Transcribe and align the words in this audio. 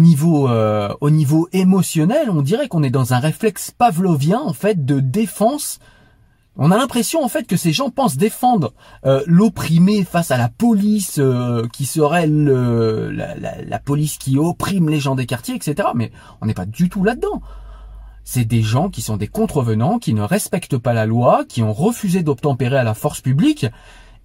niveau 0.00 0.48
euh, 0.48 0.94
au 1.00 1.10
niveau 1.10 1.48
émotionnel, 1.52 2.30
on 2.30 2.42
dirait 2.42 2.68
qu'on 2.68 2.82
est 2.82 2.90
dans 2.90 3.14
un 3.14 3.18
réflexe 3.18 3.70
pavlovien 3.70 4.40
en 4.40 4.52
fait 4.52 4.84
de 4.84 5.00
défense. 5.00 5.78
On 6.56 6.70
a 6.70 6.76
l'impression 6.76 7.22
en 7.24 7.28
fait 7.28 7.46
que 7.46 7.56
ces 7.56 7.72
gens 7.72 7.90
pensent 7.90 8.16
défendre 8.16 8.74
euh, 9.06 9.22
l'opprimé 9.26 10.04
face 10.04 10.30
à 10.30 10.36
la 10.36 10.48
police 10.48 11.18
euh, 11.18 11.66
qui 11.72 11.86
serait 11.86 12.26
le, 12.26 13.10
la, 13.10 13.34
la, 13.36 13.78
police 13.78 14.18
qui 14.18 14.36
opprime 14.36 14.88
les 14.88 15.00
gens 15.00 15.14
des 15.14 15.26
quartiers, 15.26 15.54
etc. 15.54 15.88
Mais 15.94 16.10
on 16.40 16.46
n'est 16.46 16.54
pas 16.54 16.66
du 16.66 16.88
tout 16.88 17.04
là-dedans. 17.04 17.40
C'est 18.24 18.44
des 18.44 18.62
gens 18.62 18.90
qui 18.90 19.00
sont 19.00 19.16
des 19.16 19.28
contrevenants, 19.28 19.98
qui 19.98 20.12
ne 20.12 20.22
respectent 20.22 20.76
pas 20.76 20.92
la 20.92 21.06
loi, 21.06 21.44
qui 21.48 21.62
ont 21.62 21.72
refusé 21.72 22.22
d'obtempérer 22.22 22.76
à 22.76 22.84
la 22.84 22.94
force 22.94 23.20
publique 23.20 23.66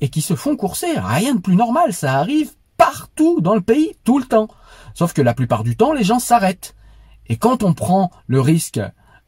et 0.02 0.10
qui 0.10 0.22
se 0.22 0.36
font 0.36 0.56
courser. 0.56 0.88
Rien 0.98 1.36
de 1.36 1.40
plus 1.40 1.56
normal, 1.56 1.94
ça 1.94 2.20
arrive 2.20 2.52
partout 2.78 3.40
dans 3.42 3.56
le 3.56 3.62
pays, 3.62 3.96
tout 4.04 4.20
le 4.20 4.26
temps. 4.26 4.50
Sauf 4.96 5.14
que 5.14 5.22
la 5.22 5.36
plupart 5.36 5.64
du 5.64 5.76
temps, 5.76 5.94
les 5.94 6.04
gens 6.04 6.20
s'arrêtent. 6.20 6.76
Et 7.28 7.38
quand 7.38 7.62
on 7.62 7.74
prend 7.74 8.10
le 8.26 8.42
risque 8.42 8.82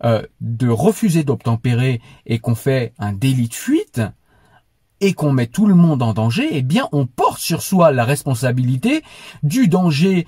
euh, 0.04 0.24
de 0.42 0.68
refuser 0.68 1.24
d'obtempérer 1.24 2.02
et 2.26 2.40
qu'on 2.40 2.56
fait 2.56 2.94
un 2.98 3.14
délit 3.14 3.50
de 3.50 3.54
fuite, 3.54 4.02
et 5.00 5.14
qu'on 5.14 5.32
met 5.32 5.48
tout 5.48 5.66
le 5.66 5.76
monde 5.76 6.02
en 6.02 6.14
danger, 6.14 6.48
eh 6.52 6.62
bien 6.62 6.90
on 6.92 7.06
porte 7.06 7.40
sur 7.40 7.62
soi 7.62 7.92
la 7.92 8.04
responsabilité 8.04 9.04
du 9.44 9.68
danger 9.68 10.26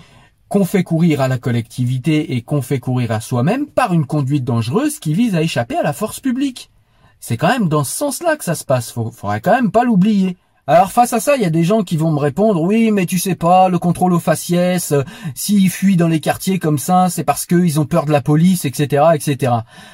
qu'on 0.48 0.66
fait 0.66 0.84
courir 0.84 1.22
à 1.22 1.28
la 1.28 1.38
collectivité 1.38 2.36
et 2.36 2.42
qu'on 2.42 2.62
fait 2.62 2.80
courir 2.80 3.12
à 3.12 3.20
soi-même 3.20 3.68
par 3.68 3.94
une 3.94 4.06
conduite 4.06 4.44
dangereuse 4.44 5.00
qui 5.00 5.14
vise 5.14 5.36
à 5.36 5.42
échapper 5.42 5.76
à 5.76 5.84
la 5.84 5.94
force 5.94 6.20
publique. 6.20 6.72
C'est 7.20 7.38
quand 7.38 7.50
même 7.50 7.70
dans 7.70 7.84
ce 7.84 7.96
sens-là 7.96 8.38
que 8.38 8.44
ça 8.44 8.56
se 8.56 8.64
passe, 8.64 8.92
faudrait 8.92 9.42
quand 9.42 9.54
même 9.54 9.72
pas 9.72 9.84
l'oublier. 9.84 10.38
Alors 10.72 10.92
face 10.92 11.14
à 11.14 11.20
ça, 11.20 11.36
il 11.36 11.42
y 11.42 11.48
a 11.48 11.50
des 11.50 11.64
gens 11.64 11.82
qui 11.82 11.98
vont 11.98 12.12
me 12.12 12.20
répondre 12.20 12.62
oui, 12.62 12.92
mais 12.92 13.08
tu 13.08 13.18
sais 13.18 13.34
pas, 13.34 13.70
le 13.70 13.80
contrôle 13.80 14.14
aux 14.14 14.20
faciès, 14.20 14.92
euh, 14.92 15.02
s'ils 15.34 15.72
fuient 15.72 15.98
dans 15.98 16.08
les 16.08 16.20
quartiers 16.20 16.60
comme 16.60 16.78
ça, 16.78 17.08
c'est 17.10 17.24
parce 17.24 17.48
qu'ils 17.48 17.80
ont 17.80 17.88
peur 17.88 18.06
de 18.06 18.12
la 18.12 18.22
police, 18.22 18.66
etc., 18.66 19.06
etc. 19.16 19.52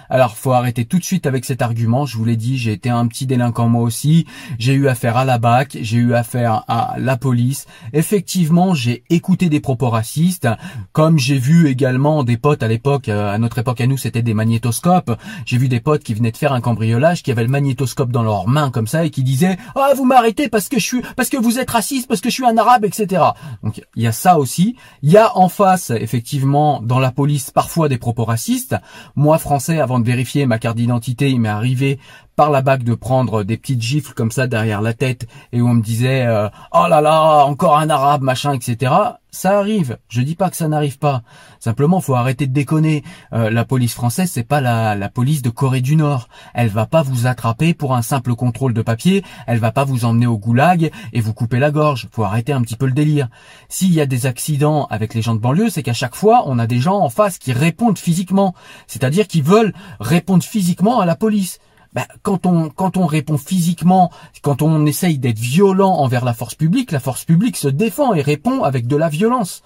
Alors 0.09 0.35
faut 0.35 0.51
arrêter 0.51 0.83
tout 0.83 0.99
de 0.99 1.05
suite 1.05 1.27
avec 1.27 1.45
cet 1.45 1.61
argument. 1.61 2.05
Je 2.05 2.17
vous 2.17 2.25
l'ai 2.25 2.35
dit, 2.35 2.57
j'ai 2.57 2.73
été 2.73 2.89
un 2.89 3.07
petit 3.07 3.25
délinquant 3.25 3.69
moi 3.69 3.83
aussi. 3.83 4.25
J'ai 4.59 4.73
eu 4.73 4.89
affaire 4.89 5.15
à 5.15 5.23
la 5.23 5.37
BAC, 5.37 5.77
j'ai 5.79 5.95
eu 5.95 6.13
affaire 6.13 6.65
à 6.67 6.95
la 6.97 7.15
police. 7.15 7.67
Effectivement, 7.93 8.73
j'ai 8.73 9.05
écouté 9.09 9.47
des 9.47 9.61
propos 9.61 9.89
racistes, 9.89 10.49
comme 10.91 11.17
j'ai 11.17 11.37
vu 11.37 11.69
également 11.69 12.25
des 12.25 12.35
potes 12.35 12.63
à 12.63 12.67
l'époque, 12.67 13.07
euh, 13.07 13.33
à 13.33 13.37
notre 13.37 13.59
époque 13.59 13.79
à 13.79 13.87
nous, 13.87 13.95
c'était 13.95 14.23
des 14.23 14.33
magnétoscopes. 14.33 15.17
J'ai 15.45 15.57
vu 15.57 15.69
des 15.69 15.79
potes 15.79 16.03
qui 16.03 16.13
venaient 16.13 16.33
de 16.33 16.37
faire 16.37 16.51
un 16.51 16.59
cambriolage, 16.59 17.23
qui 17.23 17.31
avaient 17.31 17.43
le 17.43 17.49
magnétoscope 17.49 18.11
dans 18.11 18.23
leurs 18.23 18.49
mains 18.49 18.71
comme 18.71 18.87
ça 18.87 19.05
et 19.05 19.09
qui 19.09 19.23
disaient 19.23 19.55
ah 19.73 19.93
vous 19.95 20.03
m'arrêtez 20.03 20.49
parce 20.49 20.64
que 20.69 20.79
je 20.79 20.85
suis, 20.85 21.01
parce 21.15 21.29
que 21.29 21.37
vous 21.37 21.59
êtes 21.59 21.69
raciste, 21.69 22.07
parce 22.07 22.21
que 22.21 22.29
je 22.29 22.35
suis 22.35 22.45
un 22.45 22.57
arabe, 22.57 22.85
etc. 22.85 23.21
Donc 23.63 23.81
il 23.95 24.03
y 24.03 24.07
a 24.07 24.11
ça 24.11 24.39
aussi. 24.39 24.75
Il 25.01 25.11
y 25.11 25.17
a 25.17 25.37
en 25.37 25.49
face, 25.49 25.91
effectivement, 25.91 26.81
dans 26.81 26.99
la 26.99 27.11
police, 27.11 27.51
parfois 27.51 27.89
des 27.89 27.97
propos 27.97 28.25
racistes. 28.25 28.75
Moi, 29.15 29.37
français, 29.37 29.79
avant 29.79 29.99
de 29.99 30.05
vérifier 30.05 30.45
ma 30.45 30.59
carte 30.59 30.77
d'identité, 30.77 31.29
il 31.29 31.39
m'est 31.39 31.49
arrivé 31.49 31.99
par 32.35 32.49
la 32.49 32.61
bague 32.61 32.83
de 32.83 32.95
prendre 32.95 33.43
des 33.43 33.57
petites 33.57 33.81
gifles 33.81 34.13
comme 34.13 34.31
ça 34.31 34.47
derrière 34.47 34.81
la 34.81 34.93
tête 34.93 35.27
et 35.51 35.61
où 35.61 35.67
on 35.67 35.73
me 35.73 35.81
disait 35.81 36.25
euh, 36.25 36.49
oh 36.73 36.85
là 36.89 37.01
là 37.01 37.45
encore 37.45 37.77
un 37.77 37.89
arabe 37.89 38.21
machin 38.21 38.53
etc 38.53 38.91
ça 39.35 39.59
arrive. 39.59 39.97
Je 40.07 40.21
dis 40.21 40.35
pas 40.35 40.49
que 40.49 40.55
ça 40.55 40.69
n'arrive 40.69 40.97
pas. 40.97 41.21
Simplement 41.59 41.99
faut 41.99 42.15
arrêter 42.15 42.47
de 42.47 42.53
déconner. 42.53 43.03
Euh, 43.33 43.49
la 43.49 43.65
police 43.65 43.93
française 43.93 44.31
c'est 44.31 44.47
pas 44.47 44.61
la, 44.61 44.95
la 44.95 45.09
police 45.09 45.41
de 45.41 45.49
Corée 45.49 45.81
du 45.81 45.97
Nord. 45.97 46.29
Elle 46.53 46.69
va 46.69 46.85
pas 46.85 47.01
vous 47.01 47.27
attraper 47.27 47.73
pour 47.73 47.95
un 47.95 48.01
simple 48.01 48.33
contrôle 48.35 48.73
de 48.73 48.81
papier. 48.81 49.23
Elle 49.45 49.59
va 49.59 49.71
pas 49.71 49.83
vous 49.83 50.05
emmener 50.05 50.25
au 50.25 50.37
goulag 50.37 50.89
et 51.11 51.19
vous 51.19 51.33
couper 51.33 51.59
la 51.59 51.71
gorge. 51.71 52.07
Faut 52.11 52.23
arrêter 52.23 52.53
un 52.53 52.61
petit 52.61 52.77
peu 52.77 52.85
le 52.85 52.93
délire. 52.93 53.27
S'il 53.67 53.93
y 53.93 53.99
a 53.99 54.05
des 54.05 54.25
accidents 54.25 54.85
avec 54.89 55.13
les 55.13 55.21
gens 55.21 55.35
de 55.35 55.41
banlieue 55.41 55.69
c'est 55.69 55.83
qu'à 55.83 55.93
chaque 55.93 56.15
fois 56.15 56.43
on 56.45 56.57
a 56.57 56.65
des 56.65 56.79
gens 56.79 56.99
en 56.99 57.09
face 57.09 57.37
qui 57.37 57.51
répondent 57.51 57.99
physiquement. 57.99 58.55
C'est-à-dire 58.87 59.27
qui 59.27 59.41
veulent 59.41 59.73
répondre 59.99 60.43
physiquement 60.43 61.01
à 61.01 61.05
la 61.05 61.17
police 61.17 61.59
bah, 61.95 62.07
quand 62.23 62.45
on 62.45 63.05
répond 63.05 63.37
physiquement, 63.37 64.11
quand 64.41 64.61
on 64.61 64.85
essaye 64.85 65.17
d'être 65.17 65.39
violent 65.39 65.93
envers 65.93 66.25
la 66.25 66.33
force 66.33 66.55
publique, 66.55 66.91
la 66.91 66.99
force 66.99 67.23
publique 67.23 67.55
se 67.55 67.69
défend 67.69 68.13
et 68.13 68.21
répond 68.21 68.63
avec 68.63 68.85
de 68.85 68.97
la 68.97 69.07
violence. 69.07 69.63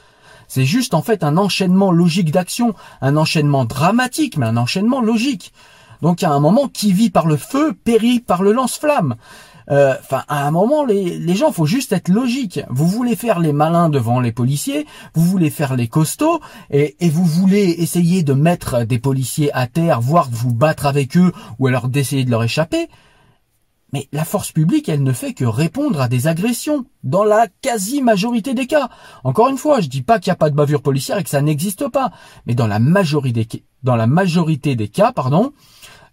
C'est 0.47 0.65
juste 0.65 0.93
en 0.93 1.01
fait 1.01 1.23
un 1.23 1.37
enchaînement 1.37 1.91
logique 1.91 2.31
d'action, 2.31 2.75
un 3.01 3.17
enchaînement 3.17 3.65
dramatique, 3.65 4.37
mais 4.37 4.45
un 4.45 4.57
enchaînement 4.57 5.01
logique. 5.01 5.53
Donc 6.01 6.23
à 6.23 6.31
un 6.31 6.39
moment, 6.39 6.67
qui 6.67 6.93
vit 6.93 7.09
par 7.09 7.25
le 7.25 7.35
feu 7.35 7.73
périt 7.73 8.19
par 8.19 8.43
le 8.43 8.53
lance-flamme. 8.53 9.15
Euh, 9.71 9.95
enfin, 9.99 10.23
à 10.27 10.47
un 10.47 10.51
moment, 10.51 10.83
les, 10.83 11.19
les 11.19 11.35
gens, 11.35 11.51
faut 11.51 11.65
juste 11.65 11.93
être 11.93 12.09
logique. 12.09 12.59
Vous 12.69 12.87
voulez 12.87 13.15
faire 13.15 13.39
les 13.39 13.53
malins 13.53 13.89
devant 13.89 14.19
les 14.19 14.31
policiers, 14.31 14.85
vous 15.13 15.23
voulez 15.23 15.49
faire 15.49 15.75
les 15.75 15.87
costauds, 15.87 16.39
et, 16.71 16.95
et 16.99 17.09
vous 17.09 17.25
voulez 17.25 17.75
essayer 17.77 18.23
de 18.23 18.33
mettre 18.33 18.83
des 18.83 18.99
policiers 18.99 19.53
à 19.53 19.67
terre, 19.67 20.01
voire 20.01 20.27
vous 20.31 20.53
battre 20.53 20.85
avec 20.85 21.15
eux, 21.17 21.31
ou 21.59 21.67
alors 21.67 21.87
d'essayer 21.87 22.25
de 22.25 22.31
leur 22.31 22.43
échapper. 22.43 22.89
Mais 23.91 24.07
la 24.11 24.23
force 24.23 24.51
publique, 24.51 24.87
elle 24.87 25.01
ne 25.01 25.13
fait 25.13 25.33
que 25.33 25.45
répondre 25.45 25.99
à 25.99 26.07
des 26.07 26.27
agressions, 26.27 26.85
dans 27.03 27.23
la 27.23 27.47
quasi-majorité 27.61 28.53
des 28.53 28.67
cas. 28.67 28.89
Encore 29.23 29.49
une 29.49 29.57
fois, 29.57 29.81
je 29.81 29.87
dis 29.87 30.03
pas 30.03 30.19
qu'il 30.19 30.29
n'y 30.29 30.33
a 30.33 30.37
pas 30.37 30.51
de 30.51 30.55
bavure 30.55 30.83
policière 30.83 31.17
et 31.17 31.23
que 31.23 31.29
ça 31.29 31.41
n'existe 31.41 31.87
pas, 31.89 32.11
mais 32.45 32.53
dans 32.53 32.67
la 32.67 32.77
majorité, 32.77 33.63
dans 33.81 33.95
la 33.95 34.05
majorité 34.05 34.75
des 34.75 34.89
cas, 34.89 35.11
pardon, 35.11 35.53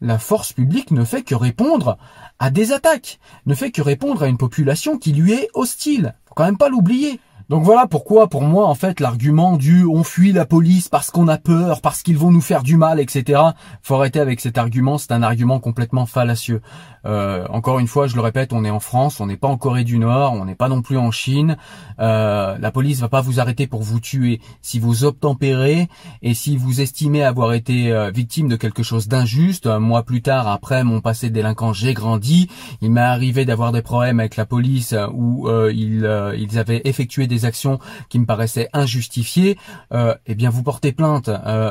la 0.00 0.18
force 0.18 0.52
publique 0.52 0.90
ne 0.90 1.04
fait 1.04 1.22
que 1.22 1.34
répondre 1.34 1.98
à 2.38 2.50
des 2.50 2.72
attaques, 2.72 3.18
ne 3.46 3.54
fait 3.54 3.70
que 3.70 3.82
répondre 3.82 4.22
à 4.22 4.28
une 4.28 4.38
population 4.38 4.98
qui 4.98 5.12
lui 5.12 5.32
est 5.32 5.48
hostile. 5.54 6.14
Faut 6.26 6.34
quand 6.34 6.44
même 6.44 6.58
pas 6.58 6.68
l'oublier. 6.68 7.20
Donc 7.48 7.62
voilà 7.62 7.86
pourquoi, 7.86 8.28
pour 8.28 8.42
moi, 8.42 8.66
en 8.66 8.74
fait, 8.74 8.98
l'argument 8.98 9.56
du 9.56 9.84
on 9.84 10.02
fuit 10.02 10.32
la 10.32 10.46
police 10.46 10.88
parce 10.88 11.12
qu'on 11.12 11.28
a 11.28 11.38
peur, 11.38 11.80
parce 11.80 12.02
qu'ils 12.02 12.18
vont 12.18 12.32
nous 12.32 12.40
faire 12.40 12.64
du 12.64 12.76
mal, 12.76 12.98
etc. 12.98 13.40
Faut 13.82 13.94
arrêter 13.94 14.18
avec 14.18 14.40
cet 14.40 14.58
argument. 14.58 14.98
C'est 14.98 15.12
un 15.12 15.22
argument 15.22 15.60
complètement 15.60 16.06
fallacieux. 16.06 16.60
Euh, 17.06 17.46
encore 17.50 17.78
une 17.78 17.86
fois, 17.86 18.08
je 18.08 18.16
le 18.16 18.20
répète, 18.20 18.52
on 18.52 18.64
est 18.64 18.70
en 18.70 18.80
France, 18.80 19.20
on 19.20 19.26
n'est 19.26 19.36
pas 19.36 19.46
en 19.46 19.56
Corée 19.56 19.84
du 19.84 19.98
Nord, 19.98 20.32
on 20.32 20.44
n'est 20.44 20.56
pas 20.56 20.68
non 20.68 20.82
plus 20.82 20.98
en 20.98 21.12
Chine. 21.12 21.56
Euh, 22.00 22.58
la 22.58 22.70
police 22.72 22.98
va 22.98 23.08
pas 23.08 23.20
vous 23.20 23.38
arrêter 23.38 23.68
pour 23.68 23.82
vous 23.82 24.00
tuer 24.00 24.40
si 24.60 24.80
vous 24.80 25.04
obtempérez 25.04 25.88
et 26.22 26.34
si 26.34 26.56
vous 26.56 26.80
estimez 26.80 27.22
avoir 27.22 27.52
été 27.52 27.92
euh, 27.92 28.10
victime 28.10 28.48
de 28.48 28.56
quelque 28.56 28.82
chose 28.82 29.06
d'injuste. 29.06 29.68
Un 29.68 29.78
mois 29.78 30.02
plus 30.02 30.20
tard, 30.20 30.48
après 30.48 30.82
mon 30.82 31.00
passé 31.00 31.30
délinquant, 31.30 31.72
j'ai 31.72 31.94
grandi. 31.94 32.48
Il 32.80 32.90
m'est 32.90 33.00
arrivé 33.00 33.44
d'avoir 33.44 33.70
des 33.70 33.82
problèmes 33.82 34.18
avec 34.18 34.34
la 34.34 34.46
police 34.46 34.94
où 35.12 35.48
ils, 35.70 36.34
ils 36.38 36.58
avaient 36.58 36.82
effectué 36.84 37.28
des 37.28 37.35
actions 37.44 37.78
qui 38.08 38.18
me 38.18 38.26
paraissaient 38.26 38.68
injustifiées. 38.72 39.58
eh 39.92 40.34
bien, 40.34 40.50
vous 40.50 40.62
portez 40.62 40.92
plainte. 40.92 41.30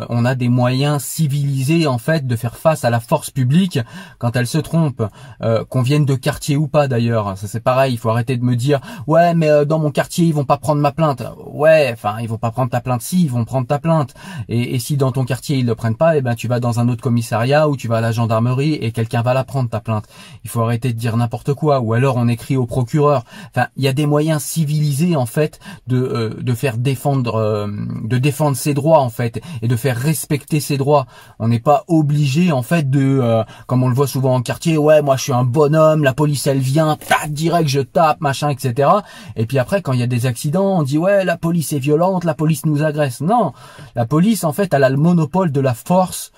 on 0.09 0.25
a 0.25 0.35
des 0.35 0.49
moyens 0.49 1.03
civilisés 1.03 1.87
en 1.87 1.97
fait 1.97 2.27
de 2.27 2.35
faire 2.35 2.57
face 2.57 2.85
à 2.85 2.89
la 2.89 2.99
force 2.99 3.31
publique 3.31 3.79
quand 4.19 4.35
elle 4.35 4.47
se 4.47 4.57
trompe. 4.57 5.03
Euh, 5.41 5.63
qu'on 5.65 5.81
vienne 5.81 6.05
de 6.05 6.15
quartier 6.15 6.55
ou 6.55 6.67
pas 6.67 6.87
d'ailleurs. 6.87 7.37
Ça 7.37 7.47
c'est 7.47 7.59
pareil, 7.59 7.93
il 7.93 7.97
faut 7.97 8.09
arrêter 8.09 8.37
de 8.37 8.43
me 8.43 8.55
dire 8.55 8.79
ouais 9.07 9.33
mais 9.33 9.49
euh, 9.49 9.65
dans 9.65 9.79
mon 9.79 9.91
quartier 9.91 10.25
ils 10.25 10.33
vont 10.33 10.45
pas 10.45 10.57
prendre 10.57 10.81
ma 10.81 10.91
plainte. 10.91 11.23
Ouais, 11.45 11.89
enfin 11.93 12.17
ils 12.21 12.27
vont 12.27 12.37
pas 12.37 12.51
prendre 12.51 12.71
ta 12.71 12.81
plainte 12.81 13.01
si, 13.01 13.23
ils 13.23 13.31
vont 13.31 13.45
prendre 13.45 13.67
ta 13.67 13.79
plainte. 13.79 14.13
Et, 14.49 14.79
si 14.79 14.97
dans 14.97 15.11
ton 15.11 15.25
quartier 15.25 15.57
ils 15.57 15.65
le 15.65 15.75
prennent 15.75 15.95
pas, 15.95 16.17
eh 16.17 16.21
ben 16.21 16.35
tu 16.35 16.47
vas 16.47 16.59
dans 16.59 16.79
un 16.79 16.89
autre 16.89 17.01
commissariat 17.01 17.67
ou 17.69 17.77
tu 17.77 17.87
vas 17.87 17.97
à 17.97 18.01
la 18.01 18.11
gendarmerie 18.11 18.73
et 18.73 18.91
quelqu'un 18.91 19.21
va 19.21 19.33
la 19.33 19.43
prendre 19.43 19.69
ta 19.69 19.79
plainte. 19.79 20.05
Il 20.43 20.49
faut 20.49 20.61
arrêter 20.61 20.93
de 20.93 20.97
dire 20.97 21.17
n'importe 21.17 21.53
quoi 21.53 21.79
ou 21.79 21.93
alors 21.93 22.17
on 22.17 22.27
écrit 22.27 22.57
au 22.57 22.65
procureur. 22.65 23.23
Enfin, 23.49 23.67
il 23.77 23.83
y 23.83 23.87
a 23.87 23.93
des 23.93 24.05
moyens 24.05 24.41
civilisés 24.43 25.15
en 25.15 25.25
fait 25.25 25.54
de 25.87 25.97
euh, 25.97 26.29
de 26.41 26.53
faire 26.53 26.77
défendre 26.77 27.67
de 28.03 28.17
défendre 28.17 28.57
ses 28.57 28.73
droits 28.73 28.99
en 28.99 29.09
fait 29.09 29.41
et 29.61 29.67
de 29.67 29.75
faire 29.75 29.97
respecter 29.97 30.59
ses 30.59 30.77
droits. 30.77 31.05
On 31.39 31.47
n'est 31.47 31.59
pas 31.59 31.83
obligé 31.87 32.51
en 32.51 32.61
fait 32.61 32.89
de 32.89 33.43
comme 33.67 33.83
on 33.83 33.89
le 33.89 33.95
voit 33.95 34.07
souvent 34.07 34.35
en 34.35 34.41
quartier, 34.41 34.77
ouais 34.77 35.01
moi 35.01 35.17
je 35.17 35.23
suis 35.23 35.33
un 35.33 35.43
bonhomme, 35.43 36.03
la 36.03 36.13
police 36.13 36.47
elle 36.47 36.59
vient, 36.59 36.95
tac, 36.95 37.31
direct 37.31 37.69
je 37.69 37.81
tape, 37.81 38.21
machin, 38.21 38.49
etc. 38.49 38.89
Et 39.35 39.45
puis 39.45 39.59
après 39.59 39.81
quand 39.81 39.93
il 39.93 39.99
y 39.99 40.03
a 40.03 40.07
des 40.07 40.25
accidents, 40.25 40.79
on 40.79 40.83
dit 40.83 40.97
ouais 40.97 41.25
la 41.25 41.37
police 41.37 41.73
est 41.73 41.79
violente, 41.79 42.23
la 42.23 42.33
police 42.35 42.65
nous 42.65 42.83
agresse. 42.83 43.21
Non, 43.21 43.53
la 43.95 44.05
police 44.05 44.43
en 44.43 44.53
fait 44.53 44.73
elle 44.73 44.83
a 44.83 44.89
le 44.89 44.97
monopole 44.97 45.51
de 45.51 45.61
la 45.61 45.73
force 45.73 46.31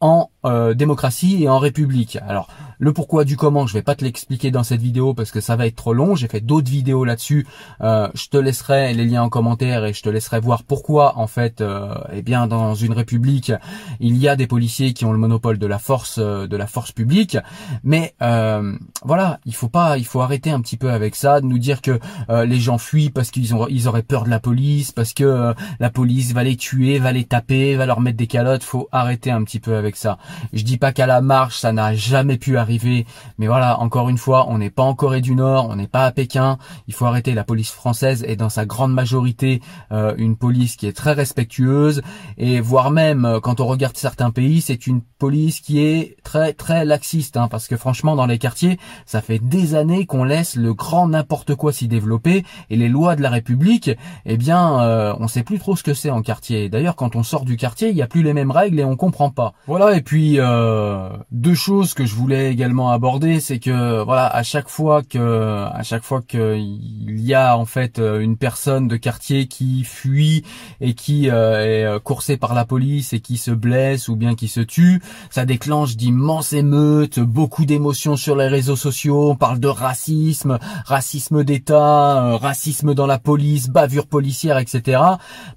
en 0.00 0.30
euh, 0.44 0.74
démocratie 0.74 1.42
et 1.42 1.48
en 1.48 1.58
république. 1.58 2.18
Alors 2.26 2.48
le 2.80 2.94
pourquoi 2.94 3.26
du 3.26 3.36
comment, 3.36 3.66
je 3.66 3.74
vais 3.74 3.82
pas 3.82 3.94
te 3.94 4.02
l'expliquer 4.02 4.50
dans 4.50 4.62
cette 4.62 4.80
vidéo 4.80 5.12
parce 5.12 5.30
que 5.30 5.42
ça 5.42 5.54
va 5.54 5.66
être 5.66 5.76
trop 5.76 5.92
long. 5.92 6.14
J'ai 6.14 6.28
fait 6.28 6.40
d'autres 6.40 6.70
vidéos 6.70 7.04
là-dessus. 7.04 7.46
Euh, 7.82 8.08
je 8.14 8.28
te 8.28 8.38
laisserai 8.38 8.94
les 8.94 9.04
liens 9.04 9.22
en 9.22 9.28
commentaire 9.28 9.84
et 9.84 9.92
je 9.92 10.02
te 10.02 10.08
laisserai 10.08 10.40
voir 10.40 10.62
pourquoi 10.62 11.18
en 11.18 11.26
fait, 11.26 11.60
euh, 11.60 11.94
eh 12.10 12.22
bien 12.22 12.46
dans 12.46 12.74
une 12.74 12.94
république, 12.94 13.52
il 14.00 14.16
y 14.16 14.28
a 14.28 14.34
des 14.34 14.46
policiers 14.46 14.94
qui 14.94 15.04
ont 15.04 15.12
le 15.12 15.18
monopole 15.18 15.58
de 15.58 15.66
la 15.66 15.78
force, 15.78 16.16
euh, 16.18 16.46
de 16.46 16.56
la 16.56 16.66
force 16.66 16.90
publique. 16.90 17.36
Mais 17.84 18.14
euh, 18.22 18.74
voilà, 19.04 19.40
il 19.44 19.54
faut 19.54 19.68
pas, 19.68 19.98
il 19.98 20.06
faut 20.06 20.22
arrêter 20.22 20.50
un 20.50 20.62
petit 20.62 20.78
peu 20.78 20.90
avec 20.90 21.16
ça, 21.16 21.42
de 21.42 21.46
nous 21.46 21.58
dire 21.58 21.82
que 21.82 22.00
les 22.30 22.60
gens 22.60 22.78
fuient 22.78 23.10
parce 23.10 23.30
qu'ils 23.30 23.54
ont, 23.54 23.66
ils 23.68 23.88
auraient 23.88 24.02
peur 24.02 24.24
de 24.24 24.30
la 24.30 24.40
police, 24.40 24.92
parce 24.92 25.12
que 25.12 25.52
la 25.80 25.90
police 25.90 26.32
va 26.32 26.44
les 26.44 26.56
tuer, 26.56 26.98
va 26.98 27.12
les 27.12 27.24
taper, 27.24 27.76
va 27.76 27.84
leur 27.84 28.00
mettre 28.00 28.16
des 28.16 28.26
calottes. 28.26 28.62
Faut 28.62 28.88
arrêter 28.90 29.30
un 29.30 29.44
petit 29.44 29.60
peu 29.60 29.76
avec 29.76 29.96
ça. 29.96 30.16
Je 30.52 30.62
dis 30.62 30.78
pas 30.78 30.92
qu'à 30.92 31.06
la 31.06 31.20
marche 31.20 31.58
ça 31.58 31.72
n'a 31.72 31.94
jamais 31.94 32.38
pu 32.38 32.56
arriver. 32.56 33.06
Mais 33.38 33.46
voilà, 33.46 33.80
encore 33.80 34.08
une 34.08 34.18
fois, 34.18 34.46
on 34.48 34.58
n'est 34.58 34.70
pas 34.70 34.82
en 34.82 34.94
Corée 34.94 35.20
du 35.20 35.34
Nord, 35.34 35.68
on 35.70 35.76
n'est 35.76 35.86
pas 35.86 36.06
à 36.06 36.12
Pékin. 36.12 36.58
Il 36.88 36.94
faut 36.94 37.06
arrêter. 37.06 37.34
La 37.34 37.44
police 37.44 37.70
française 37.70 38.24
est 38.26 38.36
dans 38.36 38.48
sa 38.48 38.66
grande 38.66 38.92
majorité 38.92 39.60
euh, 39.92 40.14
une 40.16 40.36
police 40.36 40.76
qui 40.76 40.86
est 40.86 40.96
très 40.96 41.12
respectueuse 41.12 42.02
et 42.38 42.60
voire 42.60 42.90
même 42.90 43.24
euh, 43.24 43.40
quand 43.40 43.60
on 43.60 43.66
regarde 43.66 43.96
certains 43.96 44.30
pays, 44.30 44.60
c'est 44.60 44.86
une 44.86 45.02
police 45.18 45.60
qui 45.60 45.80
est 45.80 46.16
très 46.22 46.52
très 46.52 46.84
laxiste. 46.84 47.36
Hein, 47.36 47.48
parce 47.48 47.68
que 47.68 47.76
franchement, 47.76 48.16
dans 48.16 48.26
les 48.26 48.38
quartiers, 48.38 48.78
ça 49.06 49.20
fait 49.20 49.38
des 49.38 49.74
années 49.74 50.06
qu'on 50.06 50.24
laisse 50.24 50.56
le 50.56 50.74
grand 50.74 51.08
n'importe 51.08 51.54
quoi 51.54 51.72
s'y 51.72 51.88
développer 51.88 52.44
et 52.70 52.76
les 52.76 52.88
lois 52.88 53.16
de 53.16 53.22
la 53.22 53.30
République, 53.30 53.90
eh 54.26 54.36
bien, 54.36 54.80
euh, 54.80 55.14
on 55.18 55.28
sait 55.28 55.42
plus 55.42 55.58
trop 55.58 55.76
ce 55.76 55.82
que 55.82 55.94
c'est 55.94 56.10
en 56.10 56.22
quartier. 56.22 56.68
D'ailleurs, 56.68 56.96
quand 56.96 57.16
on 57.16 57.22
sort 57.22 57.44
du 57.44 57.56
quartier, 57.56 57.88
il 57.88 57.94
n'y 57.94 58.02
a 58.02 58.06
plus 58.06 58.22
les 58.22 58.32
mêmes 58.32 58.50
règles 58.50 58.80
et 58.80 58.84
on 58.84 58.96
comprend 58.96 59.30
pas. 59.30 59.52
Voilà. 59.66 59.96
Et 59.96 60.02
puis 60.02 60.19
euh, 60.38 61.08
deux 61.30 61.54
choses 61.54 61.94
que 61.94 62.04
je 62.04 62.14
voulais 62.14 62.50
également 62.50 62.90
aborder, 62.90 63.40
c'est 63.40 63.58
que 63.58 64.02
voilà, 64.02 64.26
à 64.26 64.42
chaque 64.42 64.68
fois 64.68 65.02
que 65.02 65.64
à 65.72 65.82
chaque 65.82 66.02
fois 66.02 66.22
qu'il 66.22 67.20
y 67.20 67.34
a 67.34 67.56
en 67.56 67.64
fait 67.64 67.98
euh, 67.98 68.20
une 68.20 68.36
personne 68.36 68.88
de 68.88 68.96
quartier 68.96 69.46
qui 69.46 69.84
fuit 69.84 70.44
et 70.80 70.94
qui 70.94 71.28
est 71.28 72.02
coursée 72.02 72.36
par 72.36 72.54
la 72.54 72.64
police 72.64 73.12
et 73.12 73.20
qui 73.20 73.36
se 73.36 73.50
blesse 73.50 74.08
ou 74.08 74.16
bien 74.16 74.34
qui 74.34 74.48
se 74.48 74.60
tue, 74.60 75.02
ça 75.30 75.44
déclenche 75.44 75.96
d'immenses 75.96 76.52
émeutes, 76.52 77.20
beaucoup 77.20 77.64
d'émotions 77.64 78.16
sur 78.16 78.36
les 78.36 78.48
réseaux 78.48 78.76
sociaux. 78.76 79.30
On 79.30 79.36
parle 79.36 79.60
de 79.60 79.68
racisme, 79.68 80.58
racisme 80.84 81.44
d'État, 81.44 82.36
racisme 82.36 82.94
dans 82.94 83.06
la 83.06 83.18
police, 83.18 83.68
bavure 83.68 84.06
policière, 84.06 84.58
etc. 84.58 85.00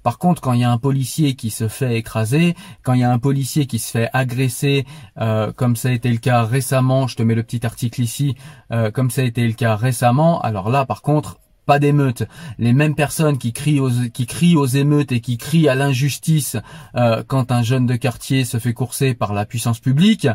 Par 0.02 0.18
contre, 0.18 0.40
quand 0.40 0.52
il 0.52 0.60
y 0.60 0.64
a 0.64 0.70
un 0.70 0.78
policier 0.78 1.34
qui 1.34 1.50
se 1.50 1.68
fait 1.68 1.96
écraser, 1.96 2.54
quand 2.82 2.94
il 2.94 3.00
y 3.00 3.04
a 3.04 3.12
un 3.12 3.18
policier 3.18 3.66
qui 3.66 3.78
se 3.78 3.90
fait 3.90 4.08
agresser, 4.12 4.53
euh, 5.20 5.52
comme 5.52 5.76
ça 5.76 5.88
a 5.88 5.92
été 5.92 6.10
le 6.10 6.18
cas 6.18 6.42
récemment, 6.42 7.06
je 7.06 7.16
te 7.16 7.22
mets 7.22 7.34
le 7.34 7.42
petit 7.42 7.64
article 7.64 8.02
ici, 8.02 8.34
euh, 8.72 8.90
comme 8.90 9.10
ça 9.10 9.22
a 9.22 9.24
été 9.24 9.46
le 9.46 9.52
cas 9.52 9.76
récemment, 9.76 10.40
alors 10.40 10.70
là, 10.70 10.84
par 10.84 11.02
contre, 11.02 11.38
pas 11.66 11.78
d'émeutes. 11.78 12.24
Les 12.58 12.74
mêmes 12.74 12.94
personnes 12.94 13.38
qui 13.38 13.54
crient 13.54 13.80
aux, 13.80 13.88
qui 14.12 14.26
crient 14.26 14.56
aux 14.56 14.66
émeutes 14.66 15.12
et 15.12 15.20
qui 15.20 15.38
crient 15.38 15.70
à 15.70 15.74
l'injustice 15.74 16.58
euh, 16.94 17.22
quand 17.26 17.52
un 17.52 17.62
jeune 17.62 17.86
de 17.86 17.96
quartier 17.96 18.44
se 18.44 18.58
fait 18.58 18.74
courser 18.74 19.14
par 19.14 19.32
la 19.32 19.46
puissance 19.46 19.80
publique, 19.80 20.28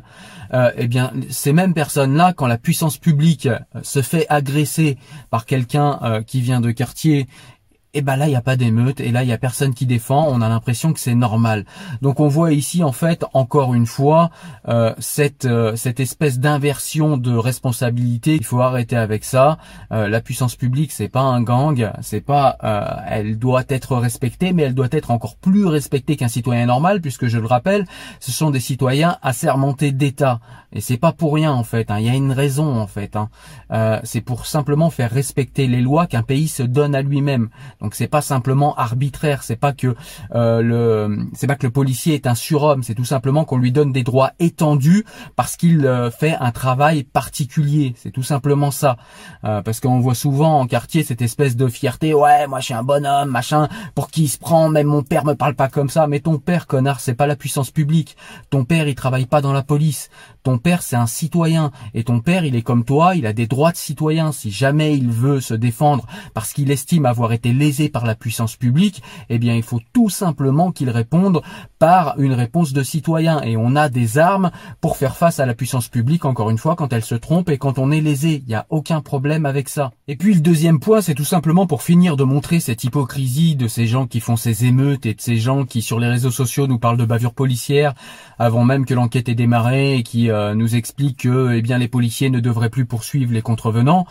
eh 0.76 0.88
bien 0.88 1.12
ces 1.30 1.54
mêmes 1.54 1.76
personnes-là, 1.76 2.34
quand 2.34 2.48
la 2.48 2.58
puissance 2.58 2.98
publique 2.98 3.48
se 3.84 4.02
fait 4.02 4.26
agresser 4.30 4.98
par 5.30 5.46
quelqu'un 5.46 6.24
qui 6.26 6.42
vient 6.42 6.62
de 6.62 6.72
quartier 6.72 7.28
et 7.94 8.02
ben 8.02 8.16
là 8.18 8.28
il 8.28 8.30
n'y 8.30 8.36
a 8.36 8.42
pas 8.42 8.56
d'émeute 8.56 9.00
et 9.00 9.12
là 9.12 9.24
il 9.24 9.30
y 9.30 9.34
a 9.34 9.38
personne 9.38 9.74
qui 9.74 9.86
défend. 9.86 10.28
On 10.30 10.42
a 10.42 10.50
l'impression 10.50 10.94
que 10.94 11.00
c'est 11.00 11.16
normal. 11.16 11.66
Donc 12.02 12.20
on 12.20 12.28
voit 12.28 12.54
ici 12.54 12.84
en 12.84 12.92
fait 12.92 13.26
encore 13.34 13.74
une 13.74 13.88
fois 13.88 14.30
euh, 14.68 14.94
cette 15.00 15.46
euh, 15.46 15.76
cette 15.76 16.00
espèce 16.00 16.40
d'inversion 16.40 17.18
de 17.18 17.36
responsabilité. 17.36 18.36
Il 18.36 18.46
faut 18.46 18.62
arrêter 18.62 18.96
avec 18.96 19.24
ça. 19.24 19.58
Euh, 19.92 20.08
la 20.08 20.22
puissance 20.22 20.56
publique 20.56 20.92
c'est 20.92 21.10
pas 21.10 21.22
un 21.22 21.42
gang. 21.42 21.92
C'est 22.02 22.22
pas 22.22 22.58
elle 23.08 23.40
doit 23.40 23.64
être 23.70 23.96
respectée 23.96 24.54
mais 24.54 24.64
elle 24.64 24.76
doit 24.76 24.88
être 24.92 25.10
encore 25.12 25.36
plus 25.36 25.66
respectée 25.66 26.16
qu'un 26.16 26.28
citoyen 26.28 26.68
normal 26.68 27.02
puisque 27.02 27.28
je 27.28 27.40
le 27.40 27.48
rappelle 27.48 27.86
ce 28.20 28.32
sont 28.32 28.52
des 28.52 28.60
citoyens 28.60 29.18
assermentés 29.24 29.92
d'État. 29.92 30.40
Et 30.72 30.82
c'est 30.82 30.98
pas 30.98 31.14
pour 31.14 31.34
rien 31.34 31.52
en 31.52 31.64
fait 31.64 31.90
hein. 31.90 31.98
il 32.00 32.06
y 32.06 32.10
a 32.10 32.14
une 32.14 32.32
raison 32.32 32.80
en 32.80 32.86
fait 32.86 33.16
hein. 33.16 33.30
c'est 34.04 34.22
pour 34.22 34.46
simplement 34.46 34.92
faire 34.92 35.10
respecter 35.10 35.66
les 35.66 35.82
lois 35.82 36.06
qu'un 36.06 36.22
pays 36.22 36.48
se 36.48 36.62
donne 36.62 36.94
à 36.94 37.02
lui-même 37.02 37.50
donc 37.82 37.96
c'est 37.96 38.08
pas 38.08 38.22
simplement 38.22 38.76
arbitraire, 38.76 39.42
c'est 39.44 39.56
pas 39.56 39.72
que 39.72 39.96
euh, 40.36 40.62
le 40.62 41.28
c'est 41.34 41.48
pas 41.48 41.56
que 41.56 41.66
le 41.66 41.72
policier 41.72 42.14
est 42.14 42.28
un 42.28 42.36
surhomme, 42.36 42.84
c'est 42.84 42.96
tout 42.96 43.06
simplement 43.06 43.46
qu'on 43.46 43.58
lui 43.58 43.72
donne 43.72 43.94
des 43.94 44.04
droits 44.04 44.32
étendus 44.40 45.06
parce 45.38 45.56
qu'il 45.56 45.86
euh, 45.86 46.12
fait 46.12 46.36
un 46.40 46.52
travail 46.52 47.04
particulier. 47.04 47.94
C'est 47.96 48.12
tout 48.12 48.24
simplement 48.24 48.72
ça. 48.72 48.98
Euh, 49.46 49.62
parce 49.62 49.80
qu'on 49.80 50.00
voit 50.00 50.16
souvent 50.16 50.60
en 50.60 50.68
quartier 50.68 51.04
cette 51.04 51.22
espèce 51.22 51.56
de 51.56 51.68
fierté, 51.68 52.14
ouais, 52.14 52.48
moi 52.48 52.60
je 52.60 52.66
suis 52.66 52.74
un 52.74 52.84
bonhomme, 52.84 53.30
machin, 53.30 53.70
pour 53.96 54.10
qui 54.10 54.24
il 54.24 54.28
se 54.28 54.38
prend, 54.38 54.68
même 54.68 54.88
mon 54.88 55.04
père 55.04 55.24
me 55.24 55.36
parle 55.36 55.56
pas 55.56 55.70
comme 55.70 55.90
ça, 55.90 56.08
mais 56.08 56.20
ton 56.20 56.38
père 56.38 56.68
connard, 56.68 57.00
c'est 57.00 57.14
pas 57.14 57.28
la 57.28 57.38
puissance 57.38 57.72
publique. 57.72 58.18
Ton 58.50 58.66
père, 58.66 58.90
il 58.90 58.96
travaille 58.96 59.26
pas 59.26 59.42
dans 59.42 59.54
la 59.54 59.64
police. 59.64 60.10
Ton 60.44 60.58
père, 60.58 60.82
c'est 60.82 60.98
un 60.98 61.08
citoyen 61.08 61.72
et 61.94 62.04
ton 62.04 62.20
père, 62.20 62.44
il 62.44 62.56
est 62.56 62.62
comme 62.62 62.84
toi, 62.84 63.16
il 63.16 63.26
a 63.26 63.34
des 63.34 63.48
droits 63.48 63.72
de 63.72 63.78
citoyen 63.78 64.34
si 64.34 64.52
jamais 64.52 64.98
il 64.98 65.10
veut 65.10 65.40
se 65.40 65.54
défendre 65.54 66.06
parce 66.34 66.52
qu'il 66.52 66.72
estime 66.72 67.06
avoir 67.06 67.32
été 67.32 67.54
lésé 67.54 67.69
par 67.90 68.06
la 68.06 68.16
puissance 68.16 68.56
publique, 68.56 69.02
eh 69.30 69.38
bien 69.38 69.56
il 69.56 69.64
faut 69.64 69.82
tout 69.94 70.10
simplement 70.10 70.72
qu'ils 70.72 70.90
répondent 70.90 71.42
par 71.78 72.20
une 72.20 72.34
réponse 72.34 72.74
de 72.74 72.84
citoyen. 72.84 73.42
Et 73.42 73.56
on 73.58 73.76
a 73.76 73.90
des 73.90 74.18
armes 74.18 74.52
pour 74.82 74.98
faire 74.98 75.16
face 75.16 75.40
à 75.40 75.46
la 75.46 75.54
puissance 75.54 75.88
publique, 75.88 76.26
encore 76.26 76.50
une 76.50 76.58
fois, 76.58 76.76
quand 76.76 76.92
elle 76.92 77.04
se 77.04 77.16
trompe 77.16 77.50
et 77.50 77.58
quand 77.58 77.80
on 77.80 77.92
est 77.92 78.02
lésé. 78.02 78.42
Il 78.46 78.50
n'y 78.50 78.56
a 78.56 78.66
aucun 78.70 79.02
problème 79.02 79.46
avec 79.46 79.70
ça. 79.70 79.92
Et 80.08 80.16
puis 80.16 80.34
le 80.34 80.42
deuxième 80.42 80.80
point, 80.80 81.02
c'est 81.02 81.16
tout 81.16 81.26
simplement 81.26 81.68
pour 81.68 81.84
finir 81.84 82.18
de 82.18 82.24
montrer 82.24 82.60
cette 82.60 82.84
hypocrisie 82.84 83.56
de 83.56 83.68
ces 83.68 83.88
gens 83.88 84.08
qui 84.08 84.20
font 84.20 84.36
ces 84.36 84.66
émeutes 84.66 85.06
et 85.06 85.14
de 85.14 85.22
ces 85.22 85.38
gens 85.38 85.66
qui 85.66 85.82
sur 85.82 86.00
les 86.00 86.08
réseaux 86.08 86.32
sociaux 86.32 86.68
nous 86.68 86.80
parlent 86.80 86.98
de 86.98 87.06
bavure 87.06 87.34
policière 87.34 87.94
avant 88.38 88.64
même 88.64 88.86
que 88.86 88.94
l'enquête 88.94 89.30
ait 89.30 89.36
démarré 89.36 89.96
et 89.96 90.04
qui 90.04 90.32
euh, 90.32 90.56
nous 90.56 90.76
expliquent 90.76 91.22
que 91.22 91.54
eh 91.54 91.62
bien 91.62 91.78
les 91.78 91.88
policiers 91.88 92.30
ne 92.30 92.40
devraient 92.40 92.70
plus 92.70 92.86
poursuivre 92.86 93.34
les 93.34 93.42
contrevenants. 93.42 94.06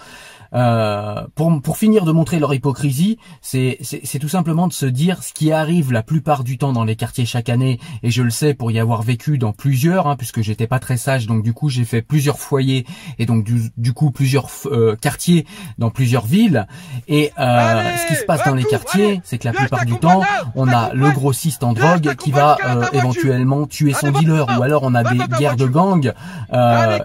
Euh, 0.54 1.26
pour, 1.34 1.60
pour 1.60 1.76
finir 1.76 2.04
de 2.04 2.12
montrer 2.12 2.38
leur 2.38 2.54
hypocrisie, 2.54 3.18
c'est 3.42 3.78
tout 4.20 4.28
simplement 4.28 4.68
de 4.68 4.72
se 4.72 4.86
dire 4.86 5.22
ce 5.22 5.32
qui 5.32 5.52
arrive 5.52 5.92
la 5.92 6.02
plupart 6.02 6.44
du 6.44 6.58
temps 6.58 6.72
dans 6.72 6.84
les 6.84 6.96
quartiers 6.96 7.26
chaque 7.26 7.48
année, 7.48 7.78
et 8.02 8.10
je 8.10 8.22
le 8.22 8.30
sais 8.30 8.54
pour 8.54 8.70
y 8.70 8.78
avoir 8.78 9.02
vécu 9.02 9.38
dans 9.38 9.52
plusieurs, 9.52 10.06
hein, 10.06 10.16
puisque 10.16 10.40
j'étais 10.40 10.66
pas 10.66 10.78
très 10.78 10.96
sage, 10.96 11.26
donc 11.26 11.42
du 11.42 11.52
coup 11.52 11.68
j'ai 11.68 11.84
fait 11.84 12.02
plusieurs 12.02 12.38
foyers 12.38 12.86
et 13.18 13.26
donc 13.26 13.44
du, 13.44 13.70
du 13.76 13.92
coup 13.92 14.10
plusieurs 14.10 14.48
euh, 14.66 14.96
quartiers 14.96 15.46
dans 15.78 15.90
plusieurs 15.90 16.26
villes. 16.26 16.66
Et 17.08 17.32
euh, 17.38 17.96
ce 17.96 18.06
qui 18.06 18.14
se 18.14 18.24
passe 18.24 18.44
dans 18.44 18.54
les 18.54 18.64
quartiers, 18.64 19.20
c'est 19.24 19.38
que 19.38 19.46
la 19.46 19.52
plupart 19.52 19.84
du 19.84 19.98
temps, 19.98 20.22
on 20.54 20.68
a 20.68 20.92
le 20.94 21.10
grossiste 21.10 21.62
en 21.64 21.72
drogue 21.72 22.14
qui 22.16 22.30
va 22.30 22.56
euh, 22.66 22.84
éventuellement 22.92 23.66
tuer 23.66 23.92
son 23.92 24.10
dealer, 24.10 24.46
ou 24.58 24.62
alors 24.62 24.82
on 24.82 24.94
a 24.94 25.04
des 25.04 25.18
guerres 25.38 25.56
de 25.56 25.66
gangs 25.66 26.12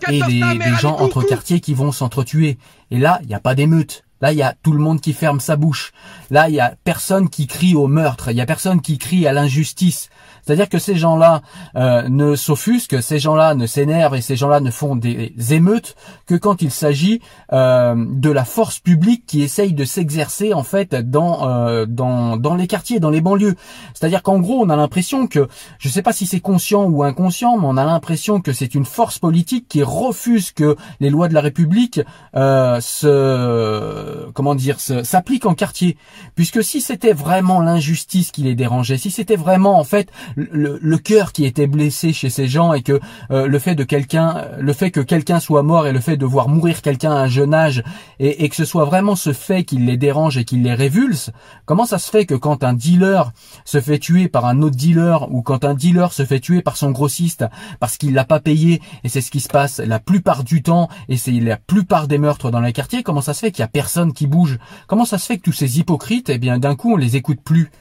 et 0.09 0.21
des, 0.21 0.41
des 0.41 0.75
gens 0.79 0.97
entre 0.97 1.23
quartiers 1.23 1.59
qui 1.59 1.73
vont 1.73 1.91
s'entretuer. 1.91 2.57
Et 2.93 2.99
là, 2.99 3.17
il 3.23 3.27
n'y 3.27 3.33
a 3.33 3.39
pas 3.39 3.55
d'émeute. 3.55 4.02
Là, 4.23 4.31
il 4.31 4.37
y 4.37 4.41
a 4.41 4.55
tout 4.63 4.71
le 4.71 4.79
monde 4.79 5.01
qui 5.01 5.11
ferme 5.11 5.41
sa 5.41 5.57
bouche. 5.57 5.91
Là, 6.31 6.47
il 6.47 6.55
y 6.55 6.61
a 6.61 6.75
personne 6.85 7.27
qui 7.27 7.45
crie 7.45 7.75
au 7.75 7.87
meurtre. 7.87 8.31
Il 8.31 8.37
y 8.37 8.41
a 8.41 8.45
personne 8.45 8.79
qui 8.79 8.97
crie 8.97 9.27
à 9.27 9.33
l'injustice. 9.33 10.09
C'est-à-dire 10.45 10.67
que 10.67 10.79
ces 10.79 10.95
gens-là 10.95 11.41
euh, 11.75 12.07
ne 12.09 12.35
s'offusquent, 12.35 13.01
ces 13.01 13.17
gens-là 13.17 13.55
ne 13.55 13.65
s'énervent 13.65 14.15
et 14.15 14.21
ces 14.21 14.35
gens-là 14.35 14.59
ne 14.59 14.71
font 14.71 14.95
des 14.95 15.33
émeutes 15.51 15.95
que 16.25 16.35
quand 16.35 16.61
il 16.61 16.71
s'agit 16.71 17.21
euh, 17.53 17.95
de 17.97 18.29
la 18.29 18.43
force 18.43 18.79
publique 18.79 19.25
qui 19.25 19.41
essaye 19.41 19.73
de 19.73 19.85
s'exercer 19.85 20.53
en 20.53 20.63
fait 20.63 20.95
dans, 20.95 21.47
euh, 21.47 21.85
dans 21.85 22.35
dans 22.35 22.55
les 22.55 22.67
quartiers, 22.67 22.99
dans 22.99 23.09
les 23.09 23.21
banlieues. 23.21 23.55
C'est-à-dire 23.93 24.21
qu'en 24.21 24.39
gros, 24.39 24.61
on 24.61 24.69
a 24.69 24.75
l'impression 24.75 25.27
que, 25.27 25.47
je 25.79 25.87
ne 25.87 25.93
sais 25.93 26.01
pas 26.01 26.13
si 26.13 26.25
c'est 26.25 26.41
conscient 26.41 26.83
ou 26.83 27.03
inconscient, 27.03 27.57
mais 27.57 27.67
on 27.67 27.77
a 27.77 27.85
l'impression 27.85 28.41
que 28.41 28.51
c'est 28.51 28.75
une 28.75 28.85
force 28.85 29.19
politique 29.19 29.67
qui 29.69 29.81
refuse 29.81 30.51
que 30.51 30.75
les 30.99 31.09
lois 31.09 31.29
de 31.29 31.33
la 31.33 31.41
République 31.41 32.01
se 32.33 34.12
comment 34.33 34.55
dire 34.55 34.79
s'appliquent 34.79 35.45
en 35.45 35.53
quartier. 35.53 35.97
Puisque 36.35 36.63
si 36.63 36.81
c'était 36.81 37.13
vraiment 37.13 37.61
l'injustice 37.61 38.31
qui 38.31 38.43
les 38.43 38.55
dérangeait, 38.55 38.97
si 38.97 39.11
c'était 39.11 39.35
vraiment 39.35 39.79
en 39.79 39.83
fait 39.83 40.09
le, 40.35 40.79
le 40.81 40.97
cœur 40.97 41.31
qui 41.31 41.45
était 41.45 41.67
blessé 41.67 42.13
chez 42.13 42.29
ces 42.29 42.47
gens 42.47 42.73
et 42.73 42.81
que 42.81 42.99
euh, 43.31 43.47
le 43.47 43.59
fait 43.59 43.75
de 43.75 43.83
quelqu'un, 43.83 44.45
le 44.59 44.73
fait 44.73 44.91
que 44.91 44.99
quelqu'un 44.99 45.39
soit 45.39 45.63
mort 45.63 45.87
et 45.87 45.91
le 45.91 45.99
fait 45.99 46.17
de 46.17 46.25
voir 46.25 46.49
mourir 46.49 46.81
quelqu'un 46.81 47.11
à 47.11 47.19
un 47.19 47.27
jeune 47.27 47.53
âge 47.53 47.83
et, 48.19 48.43
et, 48.43 48.49
que 48.49 48.55
ce 48.55 48.65
soit 48.65 48.85
vraiment 48.85 49.15
ce 49.15 49.33
fait 49.33 49.63
qui 49.63 49.77
les 49.77 49.97
dérange 49.97 50.37
et 50.37 50.45
qui 50.45 50.57
les 50.57 50.73
révulse, 50.73 51.31
comment 51.65 51.85
ça 51.85 51.97
se 51.97 52.09
fait 52.09 52.25
que 52.25 52.35
quand 52.35 52.63
un 52.63 52.73
dealer 52.73 53.31
se 53.65 53.79
fait 53.79 53.99
tuer 53.99 54.27
par 54.27 54.45
un 54.45 54.61
autre 54.61 54.75
dealer 54.75 55.31
ou 55.31 55.41
quand 55.41 55.65
un 55.65 55.73
dealer 55.73 56.13
se 56.13 56.25
fait 56.25 56.39
tuer 56.39 56.61
par 56.61 56.77
son 56.77 56.91
grossiste 56.91 57.45
parce 57.79 57.97
qu'il 57.97 58.13
l'a 58.13 58.25
pas 58.25 58.39
payé 58.39 58.81
et 59.03 59.09
c'est 59.09 59.21
ce 59.21 59.31
qui 59.31 59.39
se 59.39 59.47
passe 59.47 59.79
la 59.79 59.99
plupart 59.99 60.43
du 60.43 60.61
temps 60.61 60.89
et 61.09 61.17
c'est 61.17 61.31
la 61.31 61.57
plupart 61.57 62.07
des 62.07 62.17
meurtres 62.17 62.51
dans 62.51 62.61
les 62.61 62.73
quartiers, 62.73 63.03
comment 63.03 63.21
ça 63.21 63.33
se 63.33 63.39
fait 63.39 63.51
qu'il 63.51 63.61
y 63.61 63.63
a 63.63 63.67
personne 63.67 64.02
qui 64.11 64.27
bouge 64.27 64.59
Comment 64.87 65.05
ça 65.05 65.17
se 65.17 65.25
fait 65.25 65.37
que 65.37 65.43
tous 65.43 65.53
ces 65.53 65.79
hypocrites, 65.79 66.29
eh 66.29 66.37
bien 66.37 66.59
d'un 66.59 66.75
coup 66.75 66.93
on 66.93 66.97
les 66.97 67.15
écoute 67.15 67.39
plus? 67.41 67.71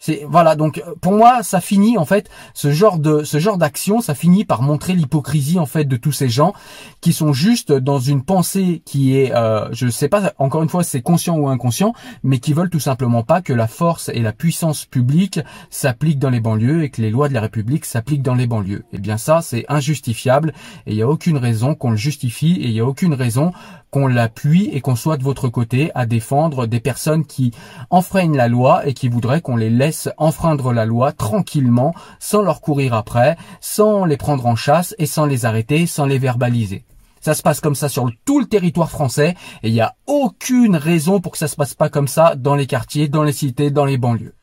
C'est 0.00 0.26
voilà 0.28 0.56
donc 0.56 0.78
euh, 0.78 0.94
pour 1.00 1.12
moi 1.12 1.42
ça 1.42 1.60
finit 1.60 1.98
en 1.98 2.06
fait 2.06 2.28
ce 2.54 2.72
genre 2.72 2.98
de 2.98 3.22
ce 3.22 3.38
genre 3.38 3.58
d'action 3.58 4.00
ça 4.00 4.14
finit 4.14 4.44
par 4.44 4.62
montrer 4.62 4.94
l'hypocrisie 4.94 5.58
en 5.58 5.66
fait 5.66 5.84
de 5.84 5.96
tous 5.96 6.10
ces 6.10 6.28
gens 6.28 6.54
qui 7.00 7.12
sont 7.12 7.32
juste 7.32 7.70
dans 7.70 8.00
une 8.00 8.24
pensée 8.24 8.82
qui 8.84 9.16
est 9.16 9.32
euh, 9.34 9.68
je 9.72 9.88
sais 9.88 10.08
pas 10.08 10.32
encore 10.38 10.62
une 10.62 10.70
fois 10.70 10.82
c'est 10.82 11.02
conscient 11.02 11.36
ou 11.36 11.48
inconscient 11.48 11.92
mais 12.24 12.38
qui 12.38 12.54
veulent 12.54 12.70
tout 12.70 12.80
simplement 12.80 13.22
pas 13.22 13.42
que 13.42 13.52
la 13.52 13.68
force 13.68 14.08
et 14.08 14.20
la 14.20 14.32
puissance 14.32 14.86
publique 14.86 15.38
s'appliquent 15.68 16.18
dans 16.18 16.30
les 16.30 16.40
banlieues 16.40 16.82
et 16.82 16.90
que 16.90 17.02
les 17.02 17.10
lois 17.10 17.28
de 17.28 17.34
la 17.34 17.42
République 17.42 17.84
s'appliquent 17.84 18.22
dans 18.22 18.34
les 18.34 18.46
banlieues. 18.46 18.84
Et 18.92 18.96
eh 18.96 18.98
bien 18.98 19.18
ça 19.18 19.42
c'est 19.42 19.66
injustifiable 19.68 20.54
et 20.86 20.92
il 20.92 20.96
y 20.96 21.02
a 21.02 21.08
aucune 21.08 21.36
raison 21.36 21.74
qu'on 21.74 21.90
le 21.90 21.96
justifie 21.96 22.52
et 22.52 22.68
il 22.68 22.72
y 22.72 22.80
a 22.80 22.86
aucune 22.86 23.12
raison 23.12 23.52
qu'on 23.90 24.06
l'appuie 24.06 24.70
et 24.72 24.80
qu'on 24.80 24.96
soit 24.96 25.16
de 25.16 25.24
votre 25.24 25.48
côté 25.48 25.90
à 25.94 26.06
défendre 26.06 26.66
des 26.66 26.80
personnes 26.80 27.26
qui 27.26 27.50
enfreignent 27.90 28.36
la 28.36 28.48
loi 28.48 28.86
et 28.86 28.94
qui 28.94 29.08
voudraient 29.08 29.40
qu'on 29.40 29.56
les 29.56 29.68
enfreindre 30.16 30.72
la 30.72 30.86
loi 30.86 31.12
tranquillement, 31.12 31.94
sans 32.18 32.42
leur 32.42 32.60
courir 32.60 32.94
après, 32.94 33.36
sans 33.60 34.04
les 34.04 34.16
prendre 34.16 34.46
en 34.46 34.56
chasse 34.56 34.94
et 34.98 35.06
sans 35.06 35.26
les 35.26 35.44
arrêter, 35.44 35.86
sans 35.86 36.06
les 36.06 36.18
verbaliser. 36.18 36.84
Ça 37.20 37.34
se 37.34 37.42
passe 37.42 37.60
comme 37.60 37.74
ça 37.74 37.88
sur 37.88 38.10
tout 38.24 38.40
le 38.40 38.46
territoire 38.46 38.90
français 38.90 39.34
et 39.62 39.68
il 39.68 39.74
n'y 39.74 39.80
a 39.82 39.94
aucune 40.06 40.76
raison 40.76 41.20
pour 41.20 41.32
que 41.32 41.38
ça 41.38 41.48
se 41.48 41.56
passe 41.56 41.74
pas 41.74 41.90
comme 41.90 42.08
ça 42.08 42.34
dans 42.34 42.54
les 42.54 42.66
quartiers, 42.66 43.08
dans 43.08 43.22
les 43.22 43.32
cités, 43.32 43.70
dans 43.70 43.84
les 43.84 43.98
banlieues. 43.98 44.34